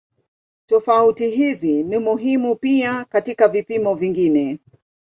[0.67, 4.59] Tofauti hizi ni muhimu pia katika vipimo vingine.